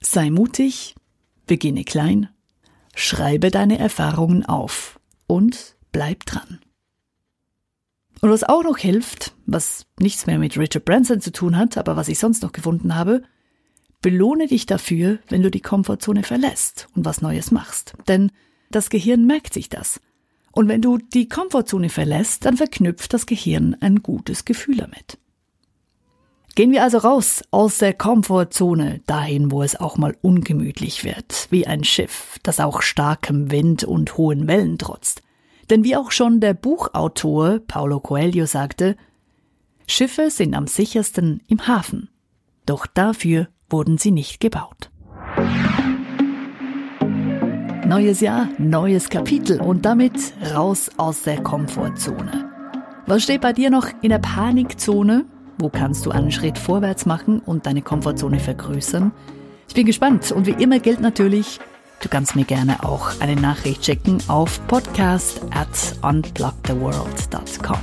sei 0.00 0.28
mutig, 0.28 0.94
beginne 1.46 1.84
klein, 1.84 2.28
schreibe 2.94 3.50
deine 3.50 3.78
Erfahrungen 3.78 4.44
auf 4.44 5.00
und 5.26 5.76
bleib 5.90 6.26
dran. 6.26 6.60
Und 8.20 8.30
was 8.30 8.44
auch 8.44 8.62
noch 8.62 8.76
hilft, 8.76 9.34
was 9.46 9.86
nichts 9.98 10.26
mehr 10.26 10.38
mit 10.38 10.58
Richard 10.58 10.84
Branson 10.84 11.20
zu 11.20 11.32
tun 11.32 11.56
hat, 11.56 11.78
aber 11.78 11.96
was 11.96 12.08
ich 12.08 12.18
sonst 12.18 12.42
noch 12.42 12.52
gefunden 12.52 12.94
habe, 12.94 13.22
belohne 14.02 14.46
dich 14.46 14.66
dafür, 14.66 15.18
wenn 15.28 15.42
du 15.42 15.50
die 15.50 15.60
Komfortzone 15.60 16.22
verlässt 16.22 16.88
und 16.94 17.04
was 17.04 17.22
Neues 17.22 17.50
machst. 17.50 17.94
Denn 18.08 18.30
das 18.70 18.90
Gehirn 18.90 19.26
merkt 19.26 19.54
sich 19.54 19.68
das. 19.68 20.00
Und 20.52 20.68
wenn 20.68 20.82
du 20.82 20.98
die 20.98 21.28
Komfortzone 21.28 21.88
verlässt, 21.88 22.44
dann 22.44 22.56
verknüpft 22.56 23.12
das 23.12 23.26
Gehirn 23.26 23.76
ein 23.80 24.02
gutes 24.02 24.44
Gefühl 24.44 24.76
damit. 24.76 25.18
Gehen 26.56 26.72
wir 26.72 26.82
also 26.82 26.98
raus 26.98 27.44
aus 27.52 27.78
der 27.78 27.94
Komfortzone, 27.94 29.00
dahin, 29.06 29.50
wo 29.52 29.62
es 29.62 29.76
auch 29.76 29.96
mal 29.96 30.16
ungemütlich 30.20 31.04
wird, 31.04 31.46
wie 31.50 31.66
ein 31.66 31.84
Schiff, 31.84 32.38
das 32.42 32.58
auch 32.58 32.82
starkem 32.82 33.50
Wind 33.50 33.84
und 33.84 34.16
hohen 34.16 34.48
Wellen 34.48 34.76
trotzt. 34.76 35.22
Denn 35.70 35.84
wie 35.84 35.96
auch 35.96 36.10
schon 36.10 36.40
der 36.40 36.52
Buchautor 36.52 37.60
Paulo 37.60 38.00
Coelho 38.00 38.44
sagte, 38.44 38.96
Schiffe 39.86 40.28
sind 40.30 40.54
am 40.54 40.66
sichersten 40.66 41.42
im 41.46 41.66
Hafen, 41.68 42.10
doch 42.66 42.86
dafür 42.86 43.48
wurden 43.68 43.96
sie 43.96 44.10
nicht 44.10 44.40
gebaut. 44.40 44.90
Neues 47.86 48.20
Jahr, 48.20 48.48
neues 48.58 49.08
Kapitel 49.10 49.60
und 49.60 49.84
damit 49.84 50.12
raus 50.54 50.90
aus 50.96 51.22
der 51.22 51.40
Komfortzone. 51.42 52.48
Was 53.06 53.22
steht 53.22 53.40
bei 53.40 53.52
dir 53.52 53.70
noch 53.70 53.88
in 54.02 54.10
der 54.10 54.18
Panikzone? 54.18 55.24
Wo 55.58 55.68
kannst 55.68 56.06
du 56.06 56.10
einen 56.10 56.30
Schritt 56.32 56.58
vorwärts 56.58 57.06
machen 57.06 57.40
und 57.40 57.66
deine 57.66 57.82
Komfortzone 57.82 58.40
vergrößern? 58.40 59.12
Ich 59.68 59.74
bin 59.74 59.86
gespannt 59.86 60.32
und 60.32 60.46
wie 60.46 60.62
immer 60.62 60.80
gilt 60.80 61.00
natürlich, 61.00 61.60
Du 62.00 62.08
kannst 62.08 62.34
mir 62.34 62.44
gerne 62.44 62.82
auch 62.82 63.20
eine 63.20 63.36
Nachricht 63.36 63.84
schicken 63.84 64.22
auf 64.28 64.66
podcast 64.66 65.40
at 65.50 65.68
unplugtheworld.com. 66.02 67.78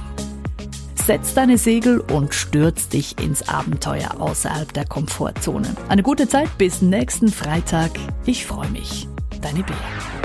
Setz 1.06 1.34
deine 1.34 1.58
Segel 1.58 2.00
und 2.00 2.34
stürz 2.34 2.90
dich 2.90 3.18
ins 3.24 3.48
Abenteuer 3.48 4.20
außerhalb 4.20 4.74
der 4.74 4.86
Komfortzone. 4.86 5.74
Eine 5.88 6.04
gute 6.04 6.28
Zeit 6.28 6.50
bis 6.58 6.82
nächsten 6.82 7.30
Freitag. 7.30 7.92
Ich 8.26 8.46
freue 8.46 8.70
mich. 8.72 9.08
Deine 9.42 9.64
Bea. 9.64 10.17